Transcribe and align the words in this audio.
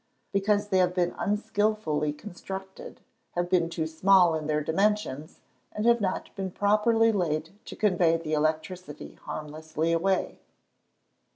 _Because 0.31 0.69
they 0.69 0.79
have 0.79 0.95
been 0.95 1.13
unskilfully 1.19 2.11
constructed; 2.11 3.01
have 3.35 3.51
been 3.51 3.69
too 3.69 3.85
small 3.85 4.33
in 4.33 4.47
their 4.47 4.63
dimensions, 4.63 5.41
and 5.73 5.85
have 5.85 6.01
not 6.01 6.35
been 6.35 6.49
properly 6.49 7.11
laid 7.11 7.51
to 7.65 7.75
convey 7.75 8.17
the 8.17 8.33
electricity 8.33 9.13
harmlessly 9.25 9.91
away. 9.93 10.39